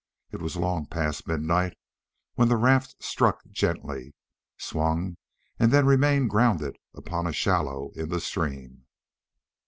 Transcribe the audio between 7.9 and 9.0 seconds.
in the stream.